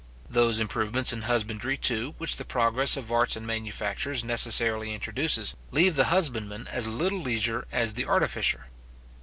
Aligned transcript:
Those 0.27 0.59
improvements 0.59 1.13
in 1.13 1.21
husbandry, 1.21 1.77
too, 1.77 2.15
which 2.17 2.37
the 2.37 2.43
progress 2.43 2.97
of 2.97 3.11
arts 3.11 3.35
and 3.35 3.45
manufactures 3.45 4.23
necessarily 4.23 4.95
introduces, 4.95 5.53
leave 5.69 5.95
the 5.95 6.05
husbandman 6.05 6.65
as 6.71 6.87
little 6.87 7.19
leisure 7.21 7.67
as 7.71 7.93
the 7.93 8.05
artificer. 8.05 8.65